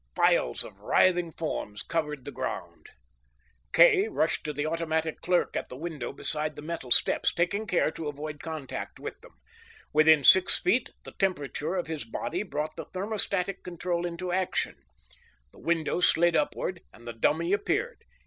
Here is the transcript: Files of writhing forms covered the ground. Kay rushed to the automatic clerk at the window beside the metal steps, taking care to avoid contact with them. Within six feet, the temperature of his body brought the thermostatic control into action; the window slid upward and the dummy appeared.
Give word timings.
Files 0.15 0.63
of 0.63 0.79
writhing 0.79 1.31
forms 1.31 1.83
covered 1.83 2.25
the 2.25 2.31
ground. 2.31 2.87
Kay 3.71 4.07
rushed 4.07 4.43
to 4.43 4.51
the 4.51 4.65
automatic 4.65 5.21
clerk 5.21 5.55
at 5.55 5.69
the 5.69 5.77
window 5.77 6.11
beside 6.11 6.55
the 6.55 6.63
metal 6.63 6.89
steps, 6.89 7.31
taking 7.31 7.67
care 7.67 7.91
to 7.91 8.07
avoid 8.07 8.41
contact 8.41 8.99
with 8.99 9.21
them. 9.21 9.33
Within 9.93 10.23
six 10.23 10.59
feet, 10.59 10.89
the 11.03 11.11
temperature 11.19 11.75
of 11.75 11.85
his 11.85 12.03
body 12.03 12.41
brought 12.41 12.75
the 12.77 12.85
thermostatic 12.87 13.61
control 13.63 14.03
into 14.07 14.31
action; 14.31 14.75
the 15.53 15.59
window 15.59 15.99
slid 15.99 16.35
upward 16.35 16.81
and 16.91 17.07
the 17.07 17.13
dummy 17.13 17.53
appeared. 17.53 18.03